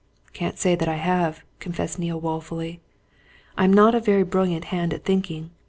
[0.33, 2.81] "Can't say that I have!" confessed Neale woefully.
[3.55, 5.51] "I'm not a very brilliant hand at thinking.